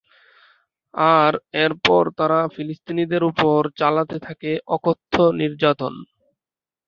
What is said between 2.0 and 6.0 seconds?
তারা ফিলিস্তিনিদের উপর চালাতে থাকে অকথ্য নির্যাতন।